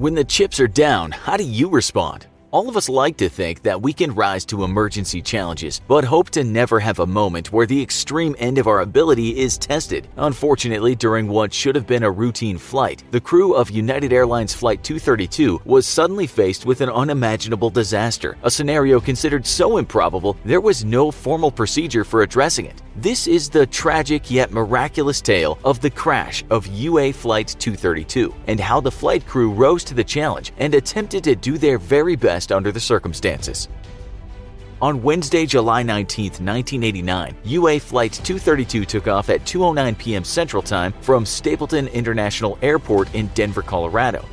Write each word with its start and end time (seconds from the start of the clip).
When 0.00 0.14
the 0.14 0.24
chips 0.24 0.58
are 0.60 0.66
down, 0.66 1.12
how 1.12 1.36
do 1.36 1.44
you 1.44 1.68
respond? 1.68 2.26
All 2.52 2.68
of 2.68 2.76
us 2.76 2.88
like 2.88 3.16
to 3.18 3.28
think 3.28 3.62
that 3.62 3.80
we 3.80 3.92
can 3.92 4.12
rise 4.12 4.44
to 4.46 4.64
emergency 4.64 5.22
challenges, 5.22 5.80
but 5.86 6.02
hope 6.02 6.30
to 6.30 6.42
never 6.42 6.80
have 6.80 6.98
a 6.98 7.06
moment 7.06 7.52
where 7.52 7.64
the 7.64 7.80
extreme 7.80 8.34
end 8.40 8.58
of 8.58 8.66
our 8.66 8.80
ability 8.80 9.38
is 9.38 9.56
tested. 9.56 10.08
Unfortunately, 10.16 10.96
during 10.96 11.28
what 11.28 11.54
should 11.54 11.76
have 11.76 11.86
been 11.86 12.02
a 12.02 12.10
routine 12.10 12.58
flight, 12.58 13.04
the 13.12 13.20
crew 13.20 13.54
of 13.54 13.70
United 13.70 14.12
Airlines 14.12 14.52
Flight 14.52 14.82
232 14.82 15.60
was 15.64 15.86
suddenly 15.86 16.26
faced 16.26 16.66
with 16.66 16.80
an 16.80 16.88
unimaginable 16.88 17.70
disaster, 17.70 18.36
a 18.42 18.50
scenario 18.50 18.98
considered 18.98 19.46
so 19.46 19.76
improbable 19.76 20.36
there 20.44 20.60
was 20.60 20.84
no 20.84 21.12
formal 21.12 21.52
procedure 21.52 22.02
for 22.02 22.22
addressing 22.22 22.66
it. 22.66 22.82
This 22.96 23.28
is 23.28 23.48
the 23.48 23.66
tragic 23.66 24.28
yet 24.28 24.50
miraculous 24.50 25.20
tale 25.20 25.56
of 25.64 25.80
the 25.80 25.88
crash 25.88 26.42
of 26.50 26.66
UA 26.66 27.12
Flight 27.12 27.54
232 27.60 28.34
and 28.48 28.58
how 28.58 28.80
the 28.80 28.90
flight 28.90 29.24
crew 29.24 29.52
rose 29.52 29.84
to 29.84 29.94
the 29.94 30.02
challenge 30.02 30.52
and 30.58 30.74
attempted 30.74 31.22
to 31.24 31.36
do 31.36 31.56
their 31.56 31.78
very 31.78 32.16
best 32.16 32.39
under 32.48 32.72
the 32.72 32.80
circumstances. 32.80 33.68
On 34.82 35.02
Wednesday, 35.02 35.44
July 35.44 35.82
19, 35.82 36.24
1989, 36.24 37.36
UA 37.44 37.80
Flight 37.80 38.12
232 38.12 38.86
took 38.86 39.08
off 39.08 39.28
at 39.28 39.44
2:09 39.44 39.98
p.m. 39.98 40.24
Central 40.24 40.62
Time 40.62 40.94
from 41.02 41.26
Stapleton 41.26 41.88
International 41.88 42.58
Airport 42.62 43.14
in 43.14 43.26
Denver, 43.34 43.62
Colorado. 43.62 44.24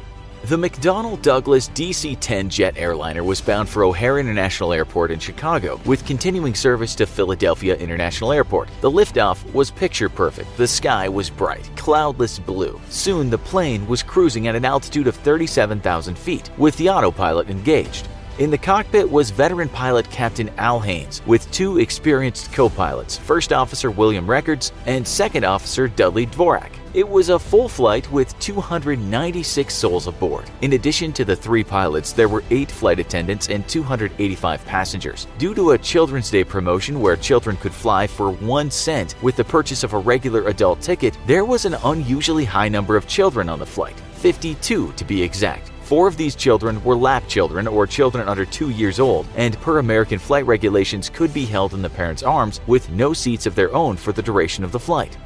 The 0.47 0.55
McDonnell 0.55 1.21
Douglas 1.21 1.67
DC 1.67 2.15
10 2.21 2.49
jet 2.49 2.77
airliner 2.77 3.21
was 3.21 3.41
bound 3.41 3.67
for 3.67 3.83
O'Hare 3.83 4.17
International 4.17 4.71
Airport 4.71 5.11
in 5.11 5.19
Chicago, 5.19 5.77
with 5.83 6.05
continuing 6.05 6.55
service 6.55 6.95
to 6.95 7.05
Philadelphia 7.05 7.75
International 7.75 8.31
Airport. 8.31 8.69
The 8.79 8.89
liftoff 8.89 9.43
was 9.51 9.71
picture 9.71 10.07
perfect. 10.07 10.55
The 10.55 10.65
sky 10.65 11.09
was 11.09 11.29
bright, 11.29 11.69
cloudless 11.75 12.39
blue. 12.39 12.79
Soon 12.87 13.29
the 13.29 13.37
plane 13.37 13.85
was 13.87 14.01
cruising 14.01 14.47
at 14.47 14.55
an 14.55 14.63
altitude 14.63 15.07
of 15.07 15.17
37,000 15.17 16.17
feet, 16.17 16.49
with 16.57 16.77
the 16.77 16.89
autopilot 16.91 17.49
engaged. 17.49 18.07
In 18.39 18.51
the 18.51 18.57
cockpit 18.57 19.09
was 19.09 19.31
veteran 19.31 19.67
pilot 19.67 20.07
Captain 20.11 20.51
Al 20.59 20.79
Haynes, 20.79 21.23
with 21.25 21.49
two 21.51 21.79
experienced 21.79 22.53
co 22.53 22.69
pilots, 22.69 23.17
First 23.17 23.51
Officer 23.51 23.89
William 23.89 24.29
Records 24.29 24.71
and 24.85 25.07
Second 25.07 25.43
Officer 25.43 25.87
Dudley 25.87 26.27
Dvorak. 26.27 26.69
It 26.93 27.09
was 27.09 27.29
a 27.29 27.39
full 27.39 27.67
flight 27.67 28.09
with 28.11 28.37
296 28.39 29.73
souls 29.73 30.05
aboard. 30.05 30.45
In 30.61 30.73
addition 30.73 31.11
to 31.13 31.25
the 31.25 31.35
three 31.35 31.63
pilots, 31.63 32.13
there 32.13 32.29
were 32.29 32.43
eight 32.51 32.69
flight 32.69 32.99
attendants 32.99 33.49
and 33.49 33.67
285 33.67 34.63
passengers. 34.65 35.25
Due 35.39 35.55
to 35.55 35.71
a 35.71 35.77
Children's 35.79 36.29
Day 36.29 36.43
promotion 36.43 36.99
where 36.99 37.17
children 37.17 37.57
could 37.57 37.73
fly 37.73 38.05
for 38.05 38.33
one 38.33 38.69
cent 38.69 39.15
with 39.23 39.35
the 39.35 39.43
purchase 39.43 39.83
of 39.83 39.93
a 39.93 39.97
regular 39.97 40.47
adult 40.47 40.79
ticket, 40.81 41.17
there 41.25 41.43
was 41.43 41.65
an 41.65 41.73
unusually 41.85 42.45
high 42.45 42.69
number 42.69 42.95
of 42.95 43.07
children 43.07 43.49
on 43.49 43.57
the 43.57 43.65
flight 43.65 43.99
52 44.17 44.93
to 44.93 45.05
be 45.05 45.23
exact. 45.23 45.71
Four 45.87 46.09
of 46.09 46.17
these 46.17 46.35
children 46.35 46.83
were 46.83 46.97
lap 46.97 47.29
children 47.29 47.65
or 47.65 47.87
children 47.87 48.27
under 48.27 48.43
two 48.43 48.71
years 48.71 48.99
old, 48.99 49.25
and 49.37 49.57
per 49.61 49.79
American 49.79 50.19
flight 50.19 50.45
regulations 50.45 51.09
could 51.09 51.33
be 51.33 51.45
held 51.45 51.73
in 51.73 51.81
the 51.81 51.89
parents' 51.89 52.23
arms 52.23 52.59
with 52.67 52.89
no 52.89 53.13
seats 53.13 53.45
of 53.45 53.55
their 53.55 53.73
own 53.73 53.95
for 53.95 54.11
the 54.11 54.21
duration 54.21 54.65
of 54.65 54.73
the 54.73 54.79
flight. 54.81 55.17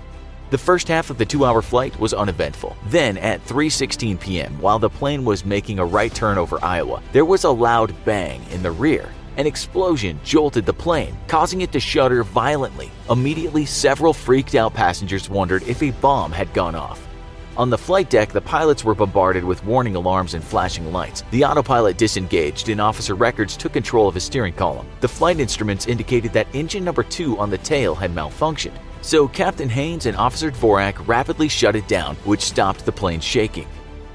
The 0.51 0.59
first 0.59 0.87
half 0.87 1.09
of 1.09 1.17
the 1.17 1.25
2-hour 1.25 1.63
flight 1.63 1.99
was 1.99 2.13
uneventful. 2.13 2.77
Then 2.85 3.17
at 3.17 3.43
3:16 3.47 4.19
p.m., 4.19 4.61
while 4.61 4.77
the 4.77 4.87
plane 4.87 5.25
was 5.25 5.43
making 5.43 5.79
a 5.79 5.85
right 5.85 6.13
turn 6.13 6.37
over 6.37 6.63
Iowa, 6.63 7.01
there 7.11 7.25
was 7.25 7.43
a 7.43 7.49
loud 7.49 7.95
bang 8.05 8.45
in 8.51 8.61
the 8.61 8.69
rear. 8.69 9.09
An 9.37 9.47
explosion 9.47 10.19
jolted 10.23 10.67
the 10.67 10.73
plane, 10.73 11.17
causing 11.27 11.61
it 11.61 11.71
to 11.71 11.79
shudder 11.79 12.23
violently. 12.23 12.91
Immediately, 13.09 13.65
several 13.65 14.13
freaked 14.13 14.53
out 14.53 14.75
passengers 14.75 15.27
wondered 15.27 15.63
if 15.63 15.81
a 15.81 15.89
bomb 15.89 16.31
had 16.31 16.53
gone 16.53 16.75
off. 16.75 17.07
On 17.57 17.69
the 17.69 17.77
flight 17.77 18.09
deck, 18.09 18.29
the 18.29 18.39
pilots 18.39 18.85
were 18.85 18.95
bombarded 18.95 19.43
with 19.43 19.63
warning 19.65 19.97
alarms 19.97 20.35
and 20.35 20.43
flashing 20.43 20.89
lights. 20.93 21.23
The 21.31 21.43
autopilot 21.43 21.97
disengaged, 21.97 22.69
and 22.69 22.79
Officer 22.79 23.13
Records 23.13 23.57
took 23.57 23.73
control 23.73 24.07
of 24.07 24.15
his 24.15 24.23
steering 24.23 24.53
column. 24.53 24.87
The 25.01 25.09
flight 25.09 25.37
instruments 25.37 25.87
indicated 25.87 26.31
that 26.31 26.47
engine 26.53 26.85
number 26.85 27.03
two 27.03 27.37
on 27.39 27.49
the 27.49 27.57
tail 27.57 27.93
had 27.93 28.15
malfunctioned. 28.15 28.79
So 29.01 29.27
Captain 29.27 29.67
Haynes 29.67 30.05
and 30.05 30.15
Officer 30.15 30.49
Dvorak 30.49 31.05
rapidly 31.07 31.49
shut 31.49 31.75
it 31.75 31.87
down, 31.89 32.15
which 32.23 32.41
stopped 32.41 32.85
the 32.85 32.91
plane 32.91 33.19
shaking. 33.19 33.67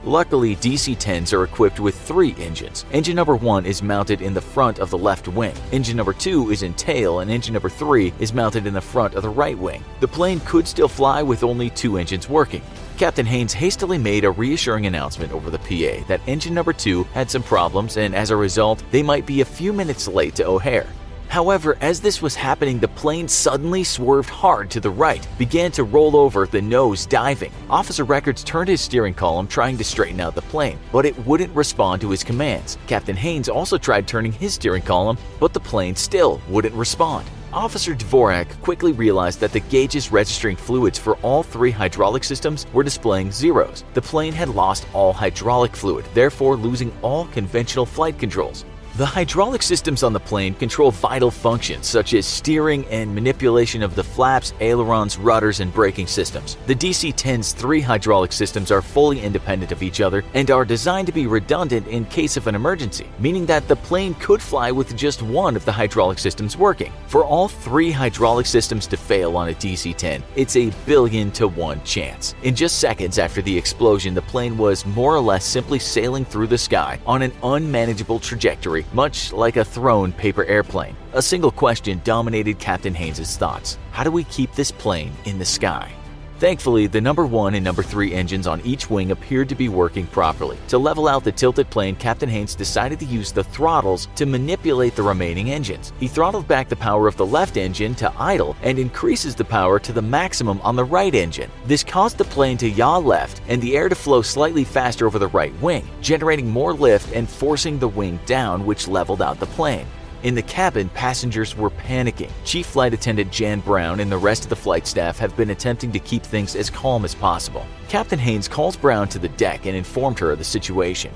Luckily, 0.02 0.54
DC-10s 0.56 1.32
are 1.32 1.42
equipped 1.42 1.80
with 1.80 1.98
three 1.98 2.34
engines. 2.38 2.86
Engine 2.92 3.16
number 3.16 3.34
one 3.34 3.66
is 3.66 3.82
mounted 3.82 4.22
in 4.22 4.32
the 4.32 4.40
front 4.40 4.78
of 4.78 4.88
the 4.88 4.96
left 4.96 5.26
wing. 5.26 5.54
Engine 5.72 5.96
number 5.96 6.12
two 6.12 6.52
is 6.52 6.62
in 6.62 6.72
tail, 6.74 7.18
and 7.18 7.30
engine 7.30 7.52
number 7.52 7.68
three 7.68 8.14
is 8.20 8.32
mounted 8.32 8.66
in 8.66 8.72
the 8.72 8.80
front 8.80 9.14
of 9.14 9.22
the 9.22 9.28
right 9.28 9.58
wing. 9.58 9.84
The 9.98 10.08
plane 10.08 10.40
could 10.44 10.68
still 10.68 10.88
fly 10.88 11.22
with 11.22 11.42
only 11.42 11.70
two 11.70 11.98
engines 11.98 12.28
working. 12.28 12.62
Captain 12.96 13.26
Haynes 13.26 13.52
hastily 13.52 13.98
made 13.98 14.24
a 14.24 14.30
reassuring 14.30 14.86
announcement 14.86 15.30
over 15.30 15.50
the 15.50 15.58
PA 15.58 16.02
that 16.08 16.22
engine 16.26 16.54
number 16.54 16.72
two 16.72 17.04
had 17.12 17.30
some 17.30 17.42
problems 17.42 17.98
and 17.98 18.14
as 18.14 18.30
a 18.30 18.36
result, 18.36 18.82
they 18.90 19.02
might 19.02 19.26
be 19.26 19.42
a 19.42 19.44
few 19.44 19.70
minutes 19.70 20.08
late 20.08 20.34
to 20.36 20.46
O'Hare. 20.46 20.86
However, 21.28 21.76
as 21.82 22.00
this 22.00 22.22
was 22.22 22.34
happening, 22.34 22.78
the 22.78 22.88
plane 22.88 23.28
suddenly 23.28 23.84
swerved 23.84 24.30
hard 24.30 24.70
to 24.70 24.80
the 24.80 24.88
right, 24.88 25.26
began 25.36 25.70
to 25.72 25.84
roll 25.84 26.16
over, 26.16 26.46
the 26.46 26.62
nose 26.62 27.04
diving. 27.04 27.52
Officer 27.68 28.04
Records 28.04 28.42
turned 28.42 28.68
his 28.68 28.80
steering 28.80 29.12
column 29.12 29.46
trying 29.46 29.76
to 29.76 29.84
straighten 29.84 30.20
out 30.20 30.34
the 30.34 30.42
plane, 30.42 30.78
but 30.90 31.04
it 31.04 31.18
wouldn't 31.26 31.54
respond 31.54 32.00
to 32.00 32.10
his 32.10 32.24
commands. 32.24 32.78
Captain 32.86 33.16
Haynes 33.16 33.50
also 33.50 33.76
tried 33.76 34.08
turning 34.08 34.32
his 34.32 34.54
steering 34.54 34.82
column, 34.82 35.18
but 35.38 35.52
the 35.52 35.60
plane 35.60 35.96
still 35.96 36.40
wouldn't 36.48 36.74
respond. 36.74 37.26
Officer 37.56 37.94
Dvorak 37.94 38.60
quickly 38.60 38.92
realized 38.92 39.40
that 39.40 39.50
the 39.50 39.60
gauges 39.60 40.12
registering 40.12 40.56
fluids 40.56 40.98
for 40.98 41.16
all 41.22 41.42
three 41.42 41.70
hydraulic 41.70 42.22
systems 42.22 42.66
were 42.74 42.82
displaying 42.82 43.32
zeros. 43.32 43.82
The 43.94 44.02
plane 44.02 44.34
had 44.34 44.50
lost 44.50 44.86
all 44.92 45.14
hydraulic 45.14 45.74
fluid, 45.74 46.04
therefore 46.12 46.56
losing 46.56 46.92
all 47.00 47.24
conventional 47.28 47.86
flight 47.86 48.18
controls. 48.18 48.66
The 48.96 49.04
hydraulic 49.04 49.62
systems 49.62 50.02
on 50.02 50.14
the 50.14 50.20
plane 50.20 50.54
control 50.54 50.90
vital 50.90 51.30
functions 51.30 51.86
such 51.86 52.14
as 52.14 52.24
steering 52.24 52.86
and 52.86 53.14
manipulation 53.14 53.82
of 53.82 53.94
the 53.94 54.02
flaps, 54.02 54.54
ailerons, 54.60 55.18
rudders, 55.18 55.60
and 55.60 55.70
braking 55.70 56.06
systems. 56.06 56.56
The 56.66 56.74
DC 56.74 57.12
10's 57.12 57.52
three 57.52 57.82
hydraulic 57.82 58.32
systems 58.32 58.70
are 58.70 58.80
fully 58.80 59.20
independent 59.20 59.70
of 59.70 59.82
each 59.82 60.00
other 60.00 60.24
and 60.32 60.50
are 60.50 60.64
designed 60.64 61.08
to 61.08 61.12
be 61.12 61.26
redundant 61.26 61.86
in 61.88 62.06
case 62.06 62.38
of 62.38 62.46
an 62.46 62.54
emergency, 62.54 63.06
meaning 63.18 63.44
that 63.44 63.68
the 63.68 63.76
plane 63.76 64.14
could 64.14 64.40
fly 64.40 64.72
with 64.72 64.96
just 64.96 65.20
one 65.20 65.56
of 65.56 65.66
the 65.66 65.72
hydraulic 65.72 66.18
systems 66.18 66.56
working. 66.56 66.90
For 67.08 67.22
all 67.22 67.48
three 67.48 67.90
hydraulic 67.90 68.46
systems 68.46 68.86
to 68.86 68.96
fail 68.96 69.36
on 69.36 69.50
a 69.50 69.52
DC 69.52 69.94
10, 69.94 70.22
it's 70.36 70.56
a 70.56 70.72
billion 70.86 71.30
to 71.32 71.48
one 71.48 71.84
chance. 71.84 72.34
In 72.44 72.54
just 72.54 72.78
seconds 72.78 73.18
after 73.18 73.42
the 73.42 73.58
explosion, 73.58 74.14
the 74.14 74.22
plane 74.22 74.56
was 74.56 74.86
more 74.86 75.14
or 75.14 75.20
less 75.20 75.44
simply 75.44 75.78
sailing 75.78 76.24
through 76.24 76.46
the 76.46 76.56
sky 76.56 76.98
on 77.06 77.20
an 77.20 77.32
unmanageable 77.42 78.20
trajectory 78.20 78.85
much 78.92 79.32
like 79.32 79.56
a 79.56 79.64
thrown 79.64 80.12
paper 80.12 80.44
airplane. 80.44 80.96
A 81.12 81.22
single 81.22 81.50
question 81.50 82.00
dominated 82.04 82.58
Captain 82.58 82.94
Haynes' 82.94 83.36
thoughts 83.36 83.78
How 83.90 84.04
do 84.04 84.10
we 84.10 84.24
keep 84.24 84.52
this 84.54 84.70
plane 84.70 85.12
in 85.24 85.38
the 85.38 85.44
sky? 85.44 85.92
Thankfully, 86.38 86.86
the 86.86 87.00
number 87.00 87.24
1 87.24 87.54
and 87.54 87.64
number 87.64 87.82
3 87.82 88.12
engines 88.12 88.46
on 88.46 88.60
each 88.60 88.90
wing 88.90 89.10
appeared 89.10 89.48
to 89.48 89.54
be 89.54 89.70
working 89.70 90.06
properly. 90.06 90.58
To 90.68 90.76
level 90.76 91.08
out 91.08 91.24
the 91.24 91.32
tilted 91.32 91.70
plane, 91.70 91.96
Captain 91.96 92.28
Haynes 92.28 92.54
decided 92.54 93.00
to 93.00 93.06
use 93.06 93.32
the 93.32 93.42
throttles 93.42 94.08
to 94.16 94.26
manipulate 94.26 94.94
the 94.94 95.02
remaining 95.02 95.50
engines. 95.50 95.94
He 95.98 96.08
throttled 96.08 96.46
back 96.46 96.68
the 96.68 96.76
power 96.76 97.08
of 97.08 97.16
the 97.16 97.24
left 97.24 97.56
engine 97.56 97.94
to 97.94 98.12
idle 98.18 98.54
and 98.62 98.78
increases 98.78 99.34
the 99.34 99.46
power 99.46 99.78
to 99.78 99.94
the 99.94 100.02
maximum 100.02 100.60
on 100.60 100.76
the 100.76 100.84
right 100.84 101.14
engine. 101.14 101.50
This 101.64 101.82
caused 101.82 102.18
the 102.18 102.24
plane 102.24 102.58
to 102.58 102.68
yaw 102.68 102.98
left 102.98 103.40
and 103.48 103.62
the 103.62 103.74
air 103.74 103.88
to 103.88 103.94
flow 103.94 104.20
slightly 104.20 104.64
faster 104.64 105.06
over 105.06 105.18
the 105.18 105.28
right 105.28 105.58
wing, 105.62 105.88
generating 106.02 106.50
more 106.50 106.74
lift 106.74 107.14
and 107.14 107.26
forcing 107.26 107.78
the 107.78 107.88
wing 107.88 108.20
down, 108.26 108.66
which 108.66 108.88
leveled 108.88 109.22
out 109.22 109.40
the 109.40 109.46
plane. 109.46 109.86
In 110.26 110.34
the 110.34 110.42
cabin, 110.42 110.88
passengers 110.88 111.56
were 111.56 111.70
panicking. 111.70 112.32
Chief 112.44 112.66
Flight 112.66 112.92
Attendant 112.92 113.30
Jan 113.30 113.60
Brown 113.60 114.00
and 114.00 114.10
the 114.10 114.18
rest 114.18 114.42
of 114.42 114.48
the 114.48 114.56
flight 114.56 114.84
staff 114.84 115.20
have 115.20 115.36
been 115.36 115.50
attempting 115.50 115.92
to 115.92 116.00
keep 116.00 116.24
things 116.24 116.56
as 116.56 116.68
calm 116.68 117.04
as 117.04 117.14
possible. 117.14 117.64
Captain 117.88 118.18
Haynes 118.18 118.48
calls 118.48 118.76
Brown 118.76 119.06
to 119.10 119.20
the 119.20 119.28
deck 119.28 119.66
and 119.66 119.76
informed 119.76 120.18
her 120.18 120.32
of 120.32 120.38
the 120.38 120.44
situation. 120.44 121.12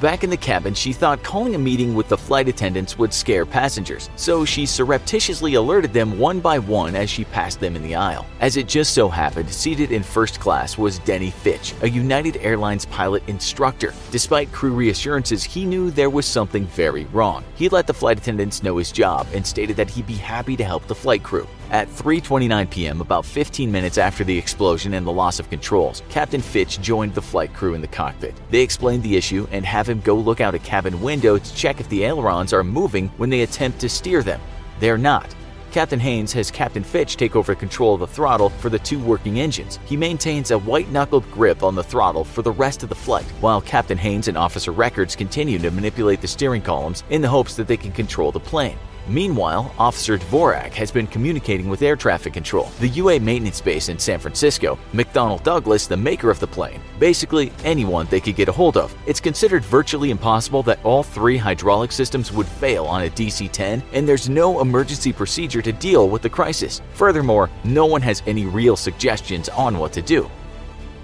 Back 0.00 0.24
in 0.24 0.30
the 0.30 0.36
cabin, 0.38 0.72
she 0.72 0.94
thought 0.94 1.22
calling 1.22 1.54
a 1.54 1.58
meeting 1.58 1.94
with 1.94 2.08
the 2.08 2.16
flight 2.16 2.48
attendants 2.48 2.96
would 2.96 3.12
scare 3.12 3.44
passengers, 3.44 4.08
so 4.16 4.46
she 4.46 4.64
surreptitiously 4.64 5.54
alerted 5.54 5.92
them 5.92 6.18
one 6.18 6.40
by 6.40 6.58
one 6.58 6.96
as 6.96 7.10
she 7.10 7.24
passed 7.24 7.60
them 7.60 7.76
in 7.76 7.82
the 7.82 7.94
aisle. 7.94 8.24
As 8.40 8.56
it 8.56 8.66
just 8.66 8.94
so 8.94 9.10
happened, 9.10 9.50
seated 9.50 9.92
in 9.92 10.02
first 10.02 10.40
class 10.40 10.78
was 10.78 11.00
Denny 11.00 11.30
Fitch, 11.30 11.74
a 11.82 11.90
United 11.90 12.38
Airlines 12.38 12.86
pilot 12.86 13.22
instructor. 13.26 13.92
Despite 14.10 14.50
crew 14.52 14.72
reassurances, 14.72 15.44
he 15.44 15.66
knew 15.66 15.90
there 15.90 16.08
was 16.08 16.24
something 16.24 16.64
very 16.68 17.04
wrong. 17.06 17.44
He 17.54 17.68
let 17.68 17.86
the 17.86 17.92
flight 17.92 18.16
attendants 18.16 18.62
know 18.62 18.78
his 18.78 18.92
job 18.92 19.26
and 19.34 19.46
stated 19.46 19.76
that 19.76 19.90
he'd 19.90 20.06
be 20.06 20.14
happy 20.14 20.56
to 20.56 20.64
help 20.64 20.86
the 20.86 20.94
flight 20.94 21.22
crew. 21.22 21.46
At 21.70 21.88
3:29 21.88 22.68
p.m., 22.68 23.00
about 23.00 23.24
15 23.24 23.70
minutes 23.70 23.96
after 23.96 24.24
the 24.24 24.36
explosion 24.36 24.94
and 24.94 25.06
the 25.06 25.12
loss 25.12 25.38
of 25.38 25.48
controls, 25.48 26.02
Captain 26.08 26.40
Fitch 26.40 26.80
joined 26.80 27.14
the 27.14 27.22
flight 27.22 27.54
crew 27.54 27.74
in 27.74 27.80
the 27.80 27.86
cockpit. 27.86 28.34
They 28.50 28.60
explained 28.60 29.04
the 29.04 29.16
issue 29.16 29.46
and 29.52 29.64
have 29.64 29.88
him 29.88 30.00
go 30.00 30.16
look 30.16 30.40
out 30.40 30.56
a 30.56 30.58
cabin 30.58 31.00
window 31.00 31.38
to 31.38 31.54
check 31.54 31.78
if 31.78 31.88
the 31.88 32.02
ailerons 32.02 32.52
are 32.52 32.64
moving 32.64 33.06
when 33.18 33.30
they 33.30 33.42
attempt 33.42 33.78
to 33.80 33.88
steer 33.88 34.24
them. 34.24 34.40
They're 34.80 34.98
not. 34.98 35.32
Captain 35.70 36.00
Haynes 36.00 36.32
has 36.32 36.50
Captain 36.50 36.82
Fitch 36.82 37.16
take 37.16 37.36
over 37.36 37.54
control 37.54 37.94
of 37.94 38.00
the 38.00 38.06
throttle 38.08 38.48
for 38.48 38.68
the 38.68 38.78
two 38.80 38.98
working 38.98 39.38
engines. 39.38 39.78
He 39.84 39.96
maintains 39.96 40.50
a 40.50 40.58
white 40.58 40.90
knuckled 40.90 41.30
grip 41.30 41.62
on 41.62 41.76
the 41.76 41.84
throttle 41.84 42.24
for 42.24 42.42
the 42.42 42.50
rest 42.50 42.82
of 42.82 42.88
the 42.88 42.96
flight, 42.96 43.26
while 43.40 43.60
Captain 43.60 43.96
Haynes 43.96 44.26
and 44.26 44.36
Officer 44.36 44.72
Records 44.72 45.14
continue 45.14 45.60
to 45.60 45.70
manipulate 45.70 46.20
the 46.20 46.26
steering 46.26 46.62
columns 46.62 47.04
in 47.10 47.22
the 47.22 47.28
hopes 47.28 47.54
that 47.54 47.68
they 47.68 47.76
can 47.76 47.92
control 47.92 48.32
the 48.32 48.40
plane. 48.40 48.76
Meanwhile, 49.08 49.74
Officer 49.78 50.18
Dvorak 50.18 50.72
has 50.74 50.90
been 50.90 51.06
communicating 51.06 51.68
with 51.68 51.82
air 51.82 51.96
traffic 51.96 52.32
control, 52.32 52.70
the 52.80 52.88
UA 52.88 53.20
maintenance 53.20 53.60
base 53.60 53.88
in 53.88 53.98
San 53.98 54.18
Francisco, 54.18 54.78
McDonnell 54.92 55.42
Douglas, 55.42 55.86
the 55.86 55.96
maker 55.96 56.30
of 56.30 56.40
the 56.40 56.46
plane, 56.46 56.80
basically 56.98 57.52
anyone 57.64 58.06
they 58.10 58.20
could 58.20 58.36
get 58.36 58.48
a 58.48 58.52
hold 58.52 58.76
of. 58.76 58.94
It's 59.06 59.20
considered 59.20 59.64
virtually 59.64 60.10
impossible 60.10 60.62
that 60.64 60.84
all 60.84 61.02
three 61.02 61.36
hydraulic 61.36 61.92
systems 61.92 62.32
would 62.32 62.46
fail 62.46 62.84
on 62.84 63.04
a 63.04 63.10
DC 63.10 63.50
10, 63.50 63.82
and 63.92 64.08
there's 64.08 64.28
no 64.28 64.60
emergency 64.60 65.12
procedure 65.12 65.62
to 65.62 65.72
deal 65.72 66.08
with 66.08 66.22
the 66.22 66.30
crisis. 66.30 66.80
Furthermore, 66.94 67.50
no 67.64 67.86
one 67.86 68.02
has 68.02 68.22
any 68.26 68.46
real 68.46 68.76
suggestions 68.76 69.48
on 69.50 69.78
what 69.78 69.92
to 69.92 70.02
do. 70.02 70.30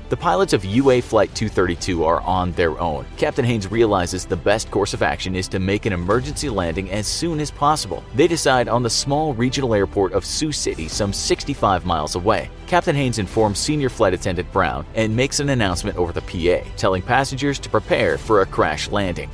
The 0.09 0.17
pilots 0.17 0.53
of 0.53 0.65
UA 0.65 1.03
Flight 1.03 1.35
232 1.35 2.05
are 2.05 2.21
on 2.21 2.53
their 2.53 2.79
own. 2.79 3.05
Captain 3.17 3.45
Haynes 3.45 3.69
realizes 3.69 4.25
the 4.25 4.37
best 4.37 4.71
course 4.71 4.95
of 4.95 5.03
action 5.03 5.35
is 5.35 5.49
to 5.49 5.59
make 5.59 5.85
an 5.85 5.93
emergency 5.93 6.49
landing 6.49 6.89
as 6.93 7.09
soon 7.09 7.41
as 7.41 7.51
possible. 7.51 8.05
They 8.15 8.29
decide 8.29 8.69
on 8.69 8.85
the 8.85 8.91
small 8.91 9.35
regional 9.35 9.75
airport 9.75 10.13
of 10.13 10.25
Sioux 10.25 10.53
City, 10.53 10.87
some 10.87 11.13
65 11.13 11.85
miles 11.85 12.15
away. 12.15 12.51
Captain 12.69 12.95
Haynes 12.95 13.19
informs 13.19 13.59
Senior 13.59 13.89
Flight 13.89 14.15
Attendant 14.15 14.53
Brown 14.53 14.87
and 14.95 15.17
makes 15.17 15.41
an 15.41 15.49
announcement 15.49 15.97
over 15.97 16.13
the 16.13 16.23
PA, 16.23 16.65
telling 16.77 17.03
passengers 17.03 17.59
to 17.59 17.69
prepare 17.69 18.17
for 18.17 18.43
a 18.43 18.47
crash 18.47 18.89
landing. 18.89 19.29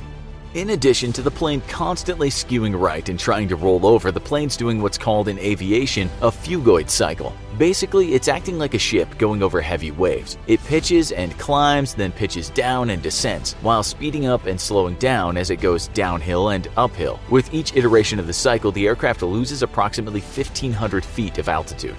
In 0.53 0.69
addition 0.69 1.11
to 1.13 1.23
the 1.23 1.31
plane 1.31 1.61
constantly 1.61 2.29
skewing 2.29 2.79
right 2.79 3.09
and 3.09 3.19
trying 3.19 3.47
to 3.47 3.55
roll 3.55 3.87
over, 3.87 4.11
the 4.11 4.19
plane's 4.19 4.55
doing 4.55 4.83
what's 4.83 4.99
called 4.99 5.27
in 5.27 5.39
aviation 5.39 6.11
a 6.21 6.29
phugoid 6.29 6.91
cycle. 6.91 7.33
Basically, 7.57 8.13
it's 8.13 8.27
acting 8.27 8.59
like 8.59 8.75
a 8.75 8.79
ship 8.79 9.17
going 9.17 9.41
over 9.41 9.61
heavy 9.61 9.89
waves. 9.89 10.37
It 10.45 10.63
pitches 10.65 11.11
and 11.11 11.35
climbs, 11.39 11.95
then 11.95 12.11
pitches 12.11 12.51
down 12.51 12.91
and 12.91 13.01
descends, 13.01 13.53
while 13.63 13.81
speeding 13.81 14.27
up 14.27 14.45
and 14.45 14.61
slowing 14.61 14.93
down 14.95 15.37
as 15.37 15.49
it 15.49 15.57
goes 15.57 15.87
downhill 15.87 16.49
and 16.49 16.67
uphill. 16.77 17.19
With 17.31 17.51
each 17.51 17.75
iteration 17.75 18.19
of 18.19 18.27
the 18.27 18.33
cycle, 18.33 18.71
the 18.71 18.85
aircraft 18.85 19.23
loses 19.23 19.63
approximately 19.63 20.21
1,500 20.21 21.03
feet 21.03 21.39
of 21.39 21.49
altitude. 21.49 21.97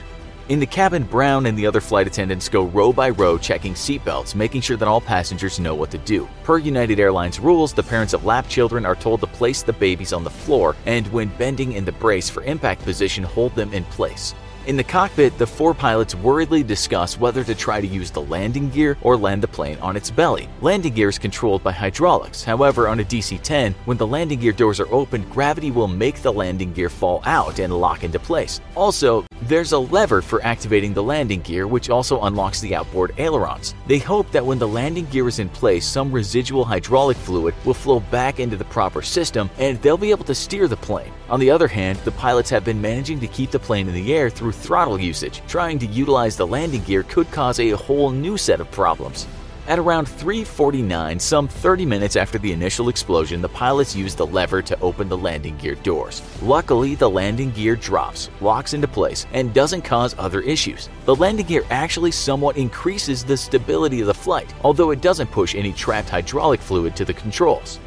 In 0.51 0.61
the 0.61 0.67
cabin, 0.67 1.05
Brown 1.05 1.47
and 1.47 1.57
the 1.57 1.67
other 1.67 1.81
flight 1.81 2.07
attendants 2.07 2.51
go 2.51 2.65
row 2.65 2.93
by 2.93 3.09
row 3.09 3.39
checking 3.39 3.73
seatbelts, 3.73 4.35
making 4.35 4.61
sure 4.61 4.77
that 4.77 4.87
all 4.87 5.01
passengers 5.01 5.59
know 5.59 5.75
what 5.75 5.91
to 5.91 5.97
do. 5.97 6.29
Per 6.43 6.59
United 6.59 7.01
Airlines 7.01 7.41
rules, 7.41 7.73
the 7.73 7.83
parents 7.83 8.13
of 8.13 8.27
lap 8.27 8.47
children 8.47 8.85
are 8.85 8.95
told 8.95 9.21
to 9.21 9.27
place 9.27 9.63
the 9.63 9.73
babies 9.73 10.13
on 10.13 10.23
the 10.23 10.29
floor 10.29 10.77
and, 10.85 11.07
when 11.13 11.29
bending 11.39 11.73
in 11.73 11.87
the 11.87 11.93
brace 11.93 12.29
for 12.29 12.43
impact 12.43 12.83
position, 12.83 13.25
hold 13.25 13.55
them 13.55 13.73
in 13.73 13.85
place. 13.85 14.35
In 14.67 14.79
the 14.79 14.85
cockpit, 14.85 15.37
the 15.37 15.47
four 15.47 15.75
pilots 15.75 16.15
worriedly 16.15 16.63
discuss 16.63 17.21
whether 17.21 17.45
to 17.45 17.55
try 17.55 17.83
to 17.83 17.87
use 17.87 18.11
the 18.11 18.23
landing 18.23 18.71
gear 18.71 18.97
or 19.03 19.15
land 19.15 19.43
the 19.43 19.49
plane 19.49 19.77
on 19.81 19.95
its 19.95 20.11
belly. 20.11 20.49
Landing 20.63 20.95
gear 20.95 21.11
is 21.11 21.19
controlled 21.19 21.63
by 21.63 21.71
hydraulics. 21.71 22.43
However, 22.43 22.89
on 22.89 23.01
a 23.01 23.05
DC 23.05 23.43
10, 23.43 23.75
when 23.85 23.99
the 23.99 24.07
landing 24.07 24.41
gear 24.41 24.53
doors 24.53 24.81
are 24.81 24.91
opened, 24.91 25.31
gravity 25.31 25.71
will 25.71 25.87
make 25.87 26.23
the 26.23 26.33
landing 26.33 26.73
gear 26.73 26.89
fall 26.89 27.21
out 27.27 27.59
and 27.59 27.79
lock 27.79 28.05
into 28.05 28.19
place. 28.19 28.63
Also, 28.75 29.27
there's 29.43 29.73
a 29.73 29.79
lever 29.79 30.23
for 30.23 30.43
activating 30.43 30.95
the 30.95 31.03
landing 31.03 31.43
gear, 31.43 31.67
which 31.67 31.91
also 31.91 32.23
unlocks 32.23 32.63
the 32.63 32.75
outboard 32.75 33.13
ailerons. 33.19 33.75
They 33.87 33.99
hope 33.99 34.31
that 34.31 34.47
when 34.47 34.59
the 34.59 34.67
landing 34.67 35.05
gear 35.07 35.29
is 35.29 35.41
in 35.41 35.51
place, 35.51 35.85
some 35.85 36.11
residual 36.11 36.65
hydraulic 36.65 37.19
fluid 37.19 37.55
will 37.67 37.75
flow 37.75 38.01
back 38.01 38.41
into 38.41 38.57
the 38.57 38.65
proper 38.65 39.03
system 39.03 39.51
and 39.59 39.77
they'll 39.83 39.99
be 39.99 40.11
able 40.11 40.25
to 40.25 40.35
steer 40.35 40.69
the 40.69 40.77
plane. 40.79 41.13
On 41.29 41.39
the 41.39 41.51
other 41.51 41.69
hand, 41.69 41.99
the 41.99 42.13
pilots 42.13 42.49
have 42.49 42.65
been 42.65 42.81
managing 42.81 43.21
to 43.21 43.27
keep 43.27 43.51
the 43.51 43.59
plane 43.59 43.89
in 43.89 43.95
the 43.95 44.15
air 44.15 44.31
through 44.31 44.53
throttle 44.55 44.99
usage. 44.99 45.43
Trying 45.47 45.79
to 45.81 45.87
utilize 45.87 46.37
the 46.37 46.47
landing 46.47 46.83
gear 46.85 47.03
could 47.03 47.31
cause 47.31 47.61
a 47.61 47.71
whole 47.71 48.11
new 48.11 48.37
set 48.37 48.61
of 48.61 48.71
problems. 48.71 49.27
At 49.67 49.79
around 49.79 50.07
3:49, 50.07 51.19
some 51.19 51.49
30 51.49 51.87
minutes 51.87 52.17
after 52.17 52.39
the 52.39 52.53
initial 52.53 52.91
explosion, 52.91 53.41
the 53.41 53.49
pilots 53.49 53.97
use 53.97 54.15
the 54.15 54.27
lever 54.27 54.61
to 54.61 54.79
open 54.81 55.09
the 55.09 55.17
landing 55.17 55.57
gear 55.57 55.75
doors. 55.77 56.21
Luckily, 56.43 56.95
the 56.97 57.09
landing 57.09 57.51
gear 57.51 57.75
drops, 57.75 58.29
locks 58.43 58.75
into 58.75 58.87
place, 58.87 59.25
and 59.33 59.55
doesn't 59.55 59.81
cause 59.81 60.15
other 60.19 60.43
issues. 60.43 60.91
The 61.07 61.17
landing 61.17 61.47
gear 61.47 61.65
actually 61.71 62.11
somewhat 62.11 62.59
increases 62.59 63.25
the 63.25 63.39
stability 63.39 64.03
of 64.03 64.07
the 64.07 64.13
flight, 64.13 64.53
although 64.63 64.91
it 64.91 65.01
doesn't 65.01 65.31
push 65.31 65.55
any 65.55 65.73
trapped 65.73 66.11
hydraulic 66.11 66.61
fluid 66.61 66.95
to 66.97 67.07
the 67.07 67.15
controls. 67.15 67.79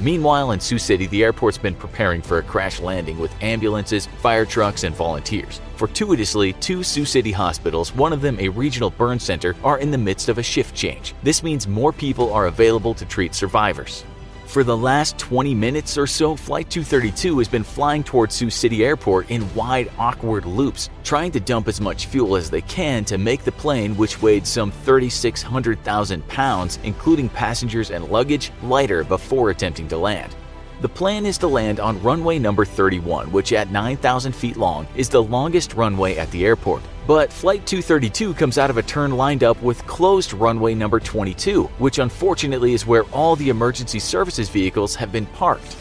Meanwhile, 0.00 0.50
in 0.50 0.60
Sioux 0.60 0.78
City, 0.78 1.06
the 1.06 1.22
airport's 1.22 1.56
been 1.56 1.74
preparing 1.74 2.20
for 2.20 2.38
a 2.38 2.42
crash 2.42 2.80
landing 2.80 3.18
with 3.18 3.32
ambulances, 3.42 4.06
fire 4.06 4.44
trucks, 4.44 4.82
and 4.82 4.94
volunteers. 4.94 5.60
Fortuitously, 5.76 6.54
two 6.54 6.82
Sioux 6.82 7.04
City 7.04 7.30
hospitals, 7.30 7.94
one 7.94 8.12
of 8.12 8.20
them 8.20 8.36
a 8.40 8.48
regional 8.48 8.90
burn 8.90 9.18
center, 9.18 9.54
are 9.62 9.78
in 9.78 9.90
the 9.90 9.98
midst 9.98 10.28
of 10.28 10.38
a 10.38 10.42
shift 10.42 10.74
change. 10.74 11.14
This 11.22 11.42
means 11.42 11.68
more 11.68 11.92
people 11.92 12.32
are 12.32 12.46
available 12.46 12.94
to 12.94 13.04
treat 13.04 13.34
survivors. 13.34 14.04
For 14.46 14.62
the 14.62 14.76
last 14.76 15.18
20 15.18 15.54
minutes 15.54 15.98
or 15.98 16.06
so, 16.06 16.36
Flight 16.36 16.70
232 16.70 17.38
has 17.38 17.48
been 17.48 17.64
flying 17.64 18.04
towards 18.04 18.36
Sioux 18.36 18.50
City 18.50 18.84
Airport 18.84 19.30
in 19.30 19.52
wide, 19.54 19.90
awkward 19.98 20.44
loops, 20.44 20.90
trying 21.02 21.32
to 21.32 21.40
dump 21.40 21.66
as 21.66 21.80
much 21.80 22.06
fuel 22.06 22.36
as 22.36 22.50
they 22.50 22.60
can 22.60 23.04
to 23.06 23.18
make 23.18 23.42
the 23.42 23.50
plane, 23.50 23.96
which 23.96 24.22
weighed 24.22 24.46
some 24.46 24.70
3,600,000 24.70 26.28
pounds, 26.28 26.78
including 26.84 27.28
passengers 27.28 27.90
and 27.90 28.08
luggage, 28.10 28.52
lighter 28.62 29.02
before 29.02 29.50
attempting 29.50 29.88
to 29.88 29.98
land. 29.98 30.36
The 30.82 30.88
plan 30.88 31.26
is 31.26 31.38
to 31.38 31.48
land 31.48 31.80
on 31.80 32.02
runway 32.02 32.38
number 32.38 32.64
31, 32.64 33.32
which 33.32 33.52
at 33.52 33.72
9,000 33.72 34.32
feet 34.32 34.56
long 34.56 34.86
is 34.94 35.08
the 35.08 35.22
longest 35.22 35.74
runway 35.74 36.16
at 36.16 36.30
the 36.30 36.44
airport. 36.44 36.82
But 37.06 37.30
Flight 37.30 37.66
232 37.66 38.32
comes 38.32 38.56
out 38.56 38.70
of 38.70 38.78
a 38.78 38.82
turn 38.82 39.10
lined 39.10 39.44
up 39.44 39.60
with 39.62 39.86
closed 39.86 40.32
runway 40.32 40.74
number 40.74 40.98
22, 40.98 41.64
which 41.78 41.98
unfortunately 41.98 42.72
is 42.72 42.86
where 42.86 43.02
all 43.12 43.36
the 43.36 43.50
emergency 43.50 43.98
services 43.98 44.48
vehicles 44.48 44.94
have 44.94 45.12
been 45.12 45.26
parked. 45.26 45.76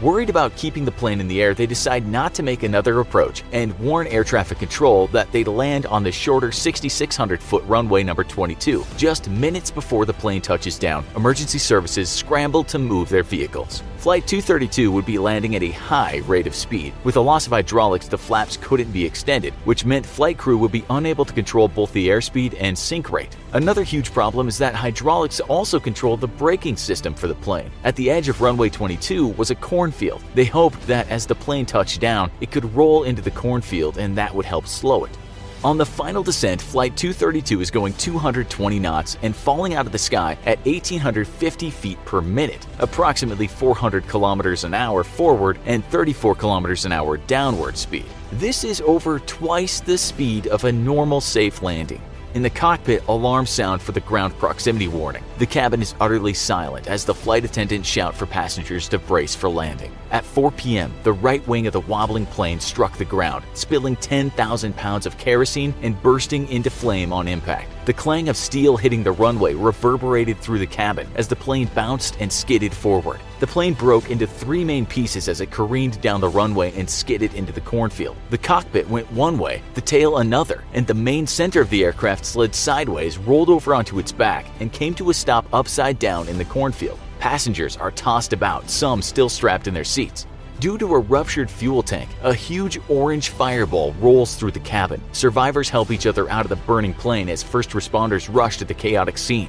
Worried 0.00 0.28
about 0.28 0.56
keeping 0.56 0.84
the 0.84 0.90
plane 0.90 1.20
in 1.20 1.28
the 1.28 1.40
air, 1.40 1.54
they 1.54 1.66
decide 1.66 2.06
not 2.06 2.34
to 2.34 2.42
make 2.42 2.64
another 2.64 2.98
approach 2.98 3.44
and 3.52 3.78
warn 3.78 4.08
air 4.08 4.24
traffic 4.24 4.58
control 4.58 5.06
that 5.08 5.30
they'd 5.30 5.46
land 5.46 5.86
on 5.86 6.02
the 6.02 6.10
shorter 6.10 6.50
6,600 6.50 7.40
foot 7.40 7.62
runway 7.64 8.02
number 8.02 8.24
22. 8.24 8.84
Just 8.96 9.30
minutes 9.30 9.70
before 9.70 10.04
the 10.04 10.12
plane 10.12 10.42
touches 10.42 10.80
down, 10.80 11.04
emergency 11.14 11.58
services 11.58 12.10
scramble 12.10 12.64
to 12.64 12.78
move 12.78 13.08
their 13.08 13.22
vehicles. 13.22 13.84
Flight 14.04 14.26
232 14.26 14.92
would 14.92 15.06
be 15.06 15.16
landing 15.16 15.56
at 15.56 15.62
a 15.62 15.70
high 15.70 16.20
rate 16.26 16.46
of 16.46 16.54
speed. 16.54 16.92
With 17.04 17.14
the 17.14 17.22
loss 17.22 17.46
of 17.46 17.52
hydraulics, 17.52 18.06
the 18.06 18.18
flaps 18.18 18.58
couldn't 18.58 18.92
be 18.92 19.02
extended, 19.02 19.54
which 19.64 19.86
meant 19.86 20.04
flight 20.04 20.36
crew 20.36 20.58
would 20.58 20.72
be 20.72 20.84
unable 20.90 21.24
to 21.24 21.32
control 21.32 21.68
both 21.68 21.90
the 21.94 22.08
airspeed 22.08 22.54
and 22.60 22.76
sink 22.76 23.10
rate. 23.10 23.34
Another 23.54 23.82
huge 23.82 24.12
problem 24.12 24.46
is 24.46 24.58
that 24.58 24.74
hydraulics 24.74 25.40
also 25.40 25.80
control 25.80 26.18
the 26.18 26.28
braking 26.28 26.76
system 26.76 27.14
for 27.14 27.28
the 27.28 27.34
plane. 27.34 27.70
At 27.82 27.96
the 27.96 28.10
edge 28.10 28.28
of 28.28 28.42
runway 28.42 28.68
22 28.68 29.28
was 29.28 29.50
a 29.50 29.54
cornfield. 29.84 30.24
They 30.34 30.46
hoped 30.46 30.86
that 30.86 31.10
as 31.10 31.26
the 31.26 31.34
plane 31.34 31.66
touched 31.66 32.00
down, 32.00 32.30
it 32.40 32.50
could 32.50 32.74
roll 32.74 33.04
into 33.04 33.20
the 33.20 33.30
cornfield 33.30 33.98
and 33.98 34.16
that 34.16 34.34
would 34.34 34.46
help 34.46 34.66
slow 34.66 35.04
it. 35.04 35.18
On 35.62 35.76
the 35.76 35.84
final 35.84 36.22
descent, 36.22 36.62
Flight 36.62 36.96
232 36.96 37.60
is 37.60 37.70
going 37.70 37.92
220 37.94 38.78
knots 38.78 39.18
and 39.20 39.36
falling 39.36 39.74
out 39.74 39.84
of 39.84 39.92
the 39.92 39.98
sky 39.98 40.38
at 40.46 40.58
1850 40.64 41.70
feet 41.70 42.02
per 42.06 42.22
minute, 42.22 42.66
approximately 42.78 43.46
400 43.46 44.08
kilometers 44.08 44.64
an 44.64 44.72
hour 44.72 45.04
forward 45.04 45.58
and 45.66 45.84
34 45.86 46.34
kilometers 46.34 46.86
an 46.86 46.92
hour 46.92 47.18
downward 47.18 47.76
speed. 47.76 48.06
This 48.32 48.64
is 48.64 48.80
over 48.86 49.18
twice 49.18 49.80
the 49.80 49.98
speed 49.98 50.46
of 50.46 50.64
a 50.64 50.72
normal 50.72 51.20
safe 51.20 51.60
landing. 51.60 52.00
In 52.34 52.42
the 52.42 52.50
cockpit, 52.50 53.06
alarms 53.06 53.50
sound 53.50 53.80
for 53.80 53.92
the 53.92 54.00
ground 54.00 54.36
proximity 54.38 54.88
warning. 54.88 55.22
The 55.38 55.46
cabin 55.46 55.80
is 55.80 55.94
utterly 56.00 56.34
silent 56.34 56.88
as 56.88 57.04
the 57.04 57.14
flight 57.14 57.44
attendants 57.44 57.88
shout 57.88 58.12
for 58.12 58.26
passengers 58.26 58.88
to 58.88 58.98
brace 58.98 59.36
for 59.36 59.48
landing. 59.48 59.96
At 60.10 60.24
4 60.24 60.50
p.m., 60.50 60.92
the 61.04 61.12
right 61.12 61.46
wing 61.46 61.68
of 61.68 61.72
the 61.72 61.80
wobbling 61.82 62.26
plane 62.26 62.58
struck 62.58 62.98
the 62.98 63.04
ground, 63.04 63.44
spilling 63.54 63.94
10,000 63.94 64.76
pounds 64.76 65.06
of 65.06 65.16
kerosene 65.16 65.72
and 65.82 66.02
bursting 66.02 66.48
into 66.48 66.70
flame 66.70 67.12
on 67.12 67.28
impact. 67.28 67.70
The 67.84 67.92
clang 67.92 68.30
of 68.30 68.38
steel 68.38 68.78
hitting 68.78 69.02
the 69.02 69.12
runway 69.12 69.52
reverberated 69.52 70.38
through 70.38 70.58
the 70.58 70.66
cabin 70.66 71.06
as 71.16 71.28
the 71.28 71.36
plane 71.36 71.68
bounced 71.74 72.16
and 72.18 72.32
skidded 72.32 72.72
forward. 72.72 73.20
The 73.40 73.46
plane 73.46 73.74
broke 73.74 74.10
into 74.10 74.26
three 74.26 74.64
main 74.64 74.86
pieces 74.86 75.28
as 75.28 75.42
it 75.42 75.50
careened 75.50 76.00
down 76.00 76.22
the 76.22 76.28
runway 76.30 76.72
and 76.78 76.88
skidded 76.88 77.34
into 77.34 77.52
the 77.52 77.60
cornfield. 77.60 78.16
The 78.30 78.38
cockpit 78.38 78.88
went 78.88 79.12
one 79.12 79.36
way, 79.36 79.60
the 79.74 79.82
tail 79.82 80.16
another, 80.16 80.64
and 80.72 80.86
the 80.86 80.94
main 80.94 81.26
center 81.26 81.60
of 81.60 81.68
the 81.68 81.84
aircraft 81.84 82.24
slid 82.24 82.54
sideways, 82.54 83.18
rolled 83.18 83.50
over 83.50 83.74
onto 83.74 83.98
its 83.98 84.12
back, 84.12 84.46
and 84.60 84.72
came 84.72 84.94
to 84.94 85.10
a 85.10 85.14
stop 85.14 85.44
upside 85.52 85.98
down 85.98 86.26
in 86.28 86.38
the 86.38 86.44
cornfield. 86.46 86.98
Passengers 87.18 87.76
are 87.76 87.90
tossed 87.90 88.32
about, 88.32 88.70
some 88.70 89.02
still 89.02 89.28
strapped 89.28 89.68
in 89.68 89.74
their 89.74 89.84
seats. 89.84 90.26
Due 90.60 90.78
to 90.78 90.94
a 90.94 90.98
ruptured 90.98 91.50
fuel 91.50 91.82
tank, 91.82 92.08
a 92.22 92.32
huge 92.32 92.78
orange 92.88 93.30
fireball 93.30 93.92
rolls 93.94 94.36
through 94.36 94.52
the 94.52 94.60
cabin. 94.60 95.02
Survivors 95.12 95.68
help 95.68 95.90
each 95.90 96.06
other 96.06 96.30
out 96.30 96.44
of 96.44 96.48
the 96.48 96.64
burning 96.64 96.94
plane 96.94 97.28
as 97.28 97.42
first 97.42 97.70
responders 97.70 98.32
rush 98.32 98.56
to 98.58 98.64
the 98.64 98.72
chaotic 98.72 99.18
scene. 99.18 99.48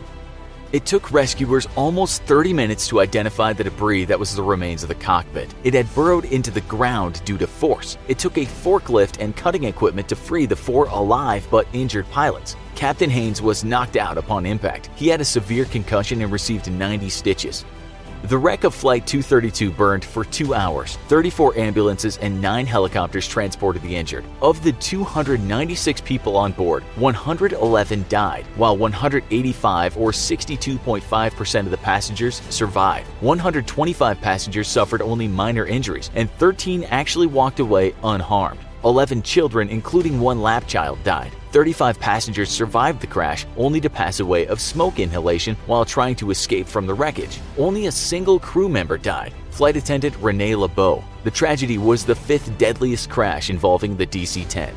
It 0.71 0.85
took 0.85 1.12
rescuers 1.12 1.67
almost 1.75 2.24
30 2.24 2.51
minutes 2.53 2.88
to 2.88 3.00
identify 3.00 3.53
the 3.53 3.63
debris 3.63 4.05
that 4.05 4.19
was 4.19 4.35
the 4.35 4.41
remains 4.41 4.81
of 4.81 4.89
the 4.89 4.95
cockpit. 4.95 5.53
It 5.63 5.75
had 5.75 5.93
burrowed 5.93 6.25
into 6.25 6.50
the 6.50 6.62
ground 6.62 7.21
due 7.24 7.38
to 7.38 7.47
force. 7.47 7.97
It 8.07 8.17
took 8.17 8.38
a 8.38 8.45
forklift 8.45 9.21
and 9.21 9.38
cutting 9.38 9.65
equipment 9.65 10.09
to 10.09 10.15
free 10.15 10.47
the 10.47 10.55
four 10.55 10.85
alive 10.88 11.47
but 11.51 11.67
injured 11.71 12.09
pilots. 12.09 12.57
Captain 12.74 13.12
Haynes 13.12 13.43
was 13.43 13.63
knocked 13.63 13.95
out 13.95 14.17
upon 14.17 14.45
impact. 14.45 14.89
He 14.95 15.07
had 15.07 15.21
a 15.21 15.25
severe 15.25 15.65
concussion 15.65 16.24
and 16.24 16.31
received 16.31 16.69
90 16.69 17.09
stitches. 17.09 17.63
The 18.27 18.39
wreck 18.39 18.63
of 18.63 18.74
Flight 18.74 19.05
232 19.05 19.70
burned 19.70 20.03
for 20.03 20.25
two 20.25 20.55
hours. 20.55 20.98
34 21.10 21.60
ambulances 21.60 22.17
and 22.17 22.41
nine 22.41 22.65
helicopters 22.65 23.27
transported 23.27 23.84
the 23.84 23.96
injured. 23.96 24.25
Of 24.41 24.63
the 24.63 24.72
296 24.72 26.01
people 26.01 26.36
on 26.36 26.51
board, 26.53 26.82
111 26.96 28.05
died, 28.10 28.46
while 28.55 28.75
185 28.77 29.98
or 29.98 30.10
62.5% 30.10 31.60
of 31.60 31.70
the 31.70 31.77
passengers 31.77 32.41
survived. 32.50 33.05
125 33.22 34.20
passengers 34.20 34.67
suffered 34.70 35.03
only 35.03 35.27
minor 35.27 35.67
injuries, 35.67 36.10
and 36.15 36.27
13 36.32 36.86
actually 36.86 37.27
walked 37.27 37.60
away 37.60 37.94
unharmed. 38.03 38.60
11 38.86 39.22
children, 39.22 39.70
including 39.70 40.20
one 40.20 40.41
lap 40.41 40.65
child, 40.67 40.98
died. 41.03 41.32
35 41.55 41.97
passengers 42.01 42.50
survived 42.50 43.00
the 43.00 43.07
crash 43.07 43.45
only 43.55 43.79
to 43.79 43.89
pass 43.89 44.19
away 44.19 44.45
of 44.47 44.59
smoke 44.59 45.00
inhalation 45.00 45.55
while 45.67 45.85
trying 45.85 46.13
to 46.13 46.29
escape 46.29 46.67
from 46.67 46.85
the 46.85 46.93
wreckage. 46.93 47.39
Only 47.57 47.85
a 47.85 47.93
single 47.93 48.41
crew 48.41 48.67
member 48.67 48.97
died, 48.97 49.31
flight 49.51 49.77
attendant 49.77 50.17
Renee 50.17 50.55
LeBeau. 50.55 51.01
The 51.24 51.31
tragedy 51.31 51.77
was 51.77 52.03
the 52.03 52.13
fifth 52.13 52.57
deadliest 52.57 53.09
crash 53.09 53.50
involving 53.50 53.95
the 53.95 54.05
DC 54.05 54.45
10. 54.50 54.75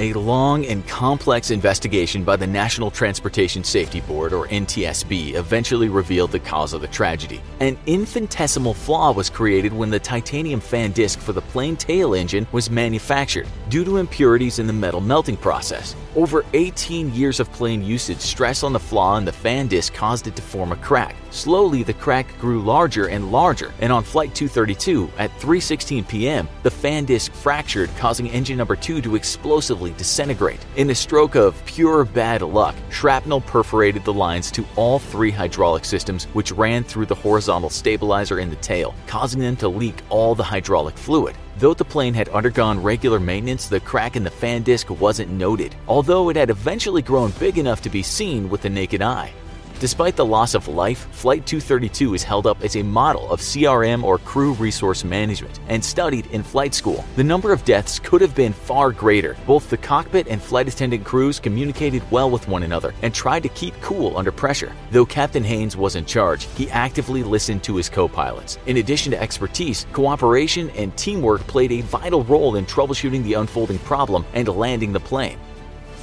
A 0.00 0.12
long 0.12 0.64
and 0.66 0.86
complex 0.86 1.50
investigation 1.50 2.22
by 2.22 2.36
the 2.36 2.46
National 2.46 2.88
Transportation 2.88 3.64
Safety 3.64 4.00
Board, 4.00 4.32
or 4.32 4.46
NTSB, 4.46 5.34
eventually 5.34 5.88
revealed 5.88 6.30
the 6.30 6.38
cause 6.38 6.72
of 6.72 6.80
the 6.80 6.86
tragedy. 6.86 7.40
An 7.58 7.76
infinitesimal 7.86 8.74
flaw 8.74 9.10
was 9.10 9.28
created 9.28 9.72
when 9.72 9.90
the 9.90 9.98
titanium 9.98 10.60
fan 10.60 10.92
disc 10.92 11.18
for 11.18 11.32
the 11.32 11.40
plane 11.40 11.76
tail 11.76 12.14
engine 12.14 12.46
was 12.52 12.70
manufactured 12.70 13.48
due 13.68 13.84
to 13.84 13.96
impurities 13.96 14.60
in 14.60 14.68
the 14.68 14.72
metal 14.72 15.00
melting 15.00 15.36
process. 15.36 15.96
Over 16.18 16.44
18 16.52 17.14
years 17.14 17.38
of 17.38 17.48
plane 17.52 17.80
usage, 17.80 18.18
stress 18.18 18.64
on 18.64 18.72
the 18.72 18.80
flaw 18.80 19.18
in 19.18 19.24
the 19.24 19.30
fan 19.30 19.68
disc 19.68 19.94
caused 19.94 20.26
it 20.26 20.34
to 20.34 20.42
form 20.42 20.72
a 20.72 20.76
crack. 20.76 21.14
Slowly, 21.30 21.84
the 21.84 21.92
crack 21.92 22.26
grew 22.40 22.60
larger 22.60 23.06
and 23.06 23.30
larger, 23.30 23.72
and 23.80 23.92
on 23.92 24.02
Flight 24.02 24.34
232, 24.34 25.08
at 25.16 25.30
3.16 25.38 26.08
p.m., 26.08 26.48
the 26.64 26.72
fan 26.72 27.04
disc 27.04 27.32
fractured, 27.34 27.88
causing 27.98 28.26
engine 28.30 28.58
number 28.58 28.74
2 28.74 29.00
to 29.00 29.14
explosively 29.14 29.92
disintegrate. 29.92 30.58
In 30.74 30.90
a 30.90 30.94
stroke 30.94 31.36
of 31.36 31.64
pure 31.66 32.04
bad 32.04 32.42
luck, 32.42 32.74
shrapnel 32.90 33.42
perforated 33.42 34.04
the 34.04 34.12
lines 34.12 34.50
to 34.50 34.66
all 34.74 34.98
three 34.98 35.30
hydraulic 35.30 35.84
systems, 35.84 36.24
which 36.34 36.50
ran 36.50 36.82
through 36.82 37.06
the 37.06 37.14
horizontal 37.14 37.70
stabilizer 37.70 38.40
in 38.40 38.50
the 38.50 38.56
tail, 38.56 38.92
causing 39.06 39.40
them 39.40 39.54
to 39.54 39.68
leak 39.68 40.02
all 40.10 40.34
the 40.34 40.42
hydraulic 40.42 40.98
fluid. 40.98 41.36
Though 41.58 41.74
the 41.74 41.84
plane 41.84 42.14
had 42.14 42.28
undergone 42.28 42.80
regular 42.80 43.18
maintenance, 43.18 43.66
the 43.66 43.80
crack 43.80 44.14
in 44.14 44.22
the 44.22 44.30
fan 44.30 44.62
disc 44.62 44.88
wasn't 45.00 45.32
noted, 45.32 45.74
although 45.88 46.28
it 46.28 46.36
had 46.36 46.50
eventually 46.50 47.02
grown 47.02 47.32
big 47.40 47.58
enough 47.58 47.82
to 47.82 47.90
be 47.90 48.00
seen 48.00 48.48
with 48.48 48.62
the 48.62 48.70
naked 48.70 49.02
eye. 49.02 49.32
Despite 49.80 50.16
the 50.16 50.26
loss 50.26 50.54
of 50.54 50.66
life, 50.66 51.06
Flight 51.12 51.46
232 51.46 52.14
is 52.14 52.24
held 52.24 52.48
up 52.48 52.64
as 52.64 52.74
a 52.74 52.82
model 52.82 53.30
of 53.30 53.38
CRM 53.38 54.02
or 54.02 54.18
crew 54.18 54.54
resource 54.54 55.04
management 55.04 55.60
and 55.68 55.84
studied 55.84 56.26
in 56.32 56.42
flight 56.42 56.74
school. 56.74 57.04
The 57.14 57.22
number 57.22 57.52
of 57.52 57.64
deaths 57.64 58.00
could 58.00 58.20
have 58.20 58.34
been 58.34 58.52
far 58.52 58.90
greater. 58.90 59.36
Both 59.46 59.70
the 59.70 59.76
cockpit 59.76 60.26
and 60.26 60.42
flight 60.42 60.66
attendant 60.66 61.04
crews 61.04 61.38
communicated 61.38 62.02
well 62.10 62.28
with 62.28 62.48
one 62.48 62.64
another 62.64 62.92
and 63.02 63.14
tried 63.14 63.44
to 63.44 63.48
keep 63.50 63.80
cool 63.80 64.16
under 64.16 64.32
pressure. 64.32 64.72
Though 64.90 65.06
Captain 65.06 65.44
Haynes 65.44 65.76
was 65.76 65.94
in 65.94 66.04
charge, 66.04 66.48
he 66.56 66.68
actively 66.70 67.22
listened 67.22 67.62
to 67.62 67.76
his 67.76 67.88
co 67.88 68.08
pilots. 68.08 68.58
In 68.66 68.78
addition 68.78 69.12
to 69.12 69.22
expertise, 69.22 69.86
cooperation 69.92 70.70
and 70.70 70.96
teamwork 70.96 71.46
played 71.46 71.70
a 71.70 71.82
vital 71.82 72.24
role 72.24 72.56
in 72.56 72.66
troubleshooting 72.66 73.22
the 73.22 73.34
unfolding 73.34 73.78
problem 73.80 74.24
and 74.34 74.48
landing 74.48 74.92
the 74.92 74.98
plane. 74.98 75.38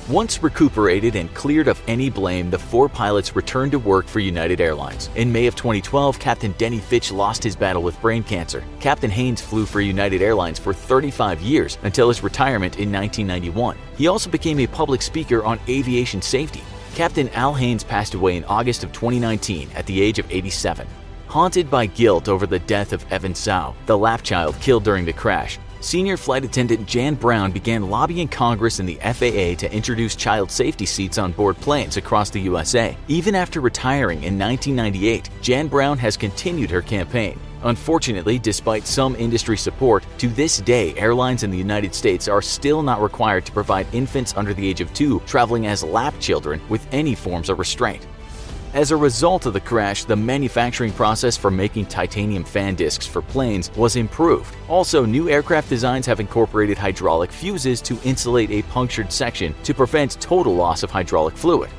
Once 0.10 0.44
recuperated 0.44 1.16
and 1.16 1.34
cleared 1.34 1.68
of 1.68 1.82
any 1.88 2.12
blame, 2.12 2.52
the 2.52 2.60
four 2.60 2.88
pilots 2.88 3.36
returned 3.36 3.72
to 3.72 3.80
work 3.80 4.06
for 4.06 4.20
United 4.20 4.62
Airlines. 4.62 5.10
In 5.16 5.32
May 5.32 5.48
of 5.48 5.56
2012, 5.56 6.20
Captain 6.20 6.52
Denny 6.60 6.78
Fitch 6.78 7.12
lost 7.12 7.44
his 7.44 7.56
battle 7.56 7.82
with 7.82 8.00
brain 8.02 8.22
cancer. 8.22 8.64
Captain 8.80 9.10
Haynes 9.10 9.42
flew 9.42 9.66
for 9.66 9.82
United 9.82 10.22
Airlines 10.22 10.60
for 10.60 10.76
35 10.76 11.42
years 11.42 11.80
until 11.82 12.10
his 12.10 12.22
retirement 12.22 12.76
in 12.76 12.92
1991. 12.92 13.76
He 13.98 14.06
also 14.06 14.30
became 14.30 14.60
a 14.60 14.68
public 14.68 15.02
speaker 15.02 15.44
on 15.44 15.60
aviation 15.68 16.22
safety. 16.22 16.62
Captain 16.94 17.28
Al 17.30 17.56
Haynes 17.56 17.84
passed 17.84 18.14
away 18.14 18.38
in 18.38 18.44
August 18.44 18.84
of 18.84 18.94
2019 18.94 19.72
at 19.74 19.88
the 19.88 20.00
age 20.00 20.20
of 20.20 20.32
87. 20.32 20.88
Haunted 21.30 21.72
by 21.72 21.88
guilt 21.88 22.30
over 22.30 22.46
the 22.46 22.60
death 22.60 22.94
of 22.94 23.12
Evan 23.12 23.34
Tsao, 23.34 23.74
the 23.88 23.98
lap 23.98 24.22
child 24.22 24.56
killed 24.62 24.84
during 24.84 25.04
the 25.04 25.14
crash, 25.14 25.58
Senior 25.86 26.18
flight 26.18 26.44
attendant 26.44 26.88
Jan 26.88 27.14
Brown 27.14 27.52
began 27.52 27.92
lobbying 27.92 28.28
Congress 28.28 28.80
and 28.80 28.90
the 28.90 28.96
FAA 28.96 29.54
to 29.60 29.72
introduce 29.72 30.16
child 30.16 30.50
safety 30.50 30.88
seats 30.88 31.20
on 31.20 31.32
board 31.32 31.58
planes 31.58 31.96
across 31.96 32.32
the 32.32 32.42
USA. 32.42 32.98
Even 33.08 33.36
after 33.36 33.62
retiring 33.62 34.24
in 34.24 34.36
1998, 34.40 35.30
Jan 35.44 35.68
Brown 35.68 36.00
has 36.00 36.18
continued 36.18 36.72
her 36.72 36.82
campaign. 36.82 37.40
Unfortunately, 37.62 38.40
despite 38.40 38.88
some 38.88 39.16
industry 39.18 39.58
support, 39.58 40.04
to 40.18 40.28
this 40.28 40.58
day, 40.58 40.96
airlines 40.96 41.44
in 41.44 41.52
the 41.52 41.58
United 41.58 41.94
States 41.94 42.28
are 42.28 42.42
still 42.42 42.82
not 42.82 43.00
required 43.00 43.46
to 43.46 43.52
provide 43.52 43.86
infants 43.94 44.34
under 44.36 44.56
the 44.56 44.68
age 44.68 44.82
of 44.82 44.92
two 44.96 45.20
traveling 45.28 45.68
as 45.68 45.84
lap 45.84 46.16
children 46.20 46.60
with 46.68 46.88
any 46.92 47.14
forms 47.14 47.48
of 47.48 47.60
restraint. 47.60 48.08
As 48.76 48.92
a 48.92 48.98
result 48.98 49.46
of 49.46 49.54
the 49.54 49.62
crash, 49.62 50.04
the 50.04 50.18
manufacturing 50.18 50.92
process 50.92 51.38
for 51.38 51.50
making 51.50 51.86
titanium 51.86 52.44
fan 52.44 52.76
discs 52.76 53.08
for 53.08 53.22
planes 53.22 53.72
was 53.78 53.96
improved. 53.96 54.54
Also, 54.68 55.06
new 55.06 55.30
aircraft 55.30 55.70
designs 55.70 56.06
have 56.06 56.20
incorporated 56.20 56.78
hydraulic 56.78 57.32
fuses 57.32 57.80
to 57.84 57.98
insulate 58.04 58.52
a 58.52 58.64
punctured 58.64 59.14
section 59.14 59.56
to 59.64 59.74
prevent 59.74 60.20
total 60.20 60.54
loss 60.54 60.84
of 60.84 60.92
hydraulic 60.92 61.38
fluid. 61.38 61.70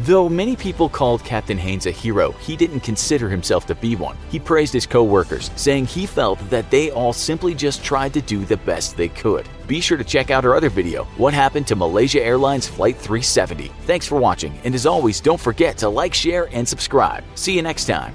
Though 0.00 0.28
many 0.28 0.56
people 0.56 0.90
called 0.90 1.24
Captain 1.24 1.56
Haynes 1.56 1.86
a 1.86 1.90
hero, 1.90 2.32
he 2.32 2.54
didn't 2.54 2.80
consider 2.80 3.30
himself 3.30 3.64
to 3.66 3.74
be 3.74 3.96
one. 3.96 4.16
He 4.30 4.38
praised 4.38 4.74
his 4.74 4.86
co-workers, 4.86 5.50
saying 5.56 5.86
he 5.86 6.04
felt 6.04 6.38
that 6.50 6.70
they 6.70 6.90
all 6.90 7.14
simply 7.14 7.54
just 7.54 7.82
tried 7.82 8.12
to 8.12 8.20
do 8.20 8.44
the 8.44 8.58
best 8.58 8.96
they 8.98 9.08
could. 9.08 9.48
Be 9.66 9.80
sure 9.80 9.96
to 9.96 10.04
check 10.04 10.30
out 10.30 10.44
our 10.44 10.54
other 10.54 10.68
video, 10.68 11.04
What 11.16 11.32
Happened 11.32 11.66
to 11.68 11.76
Malaysia 11.76 12.22
Airlines 12.22 12.68
Flight 12.68 12.96
370. 12.96 13.68
Thanks 13.86 14.06
for 14.06 14.18
watching, 14.18 14.58
and 14.64 14.74
as 14.74 14.84
always, 14.84 15.18
don't 15.18 15.40
forget 15.40 15.78
to 15.78 15.88
like, 15.88 16.12
share, 16.12 16.48
and 16.52 16.68
subscribe. 16.68 17.24
See 17.34 17.56
you 17.56 17.62
next 17.62 17.86
time. 17.86 18.12